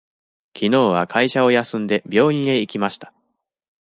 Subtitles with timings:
[0.53, 3.13] きのうは会社を休んで、病院へ行きました。